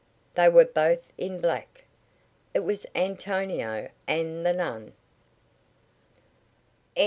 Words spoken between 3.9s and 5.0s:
and the nun.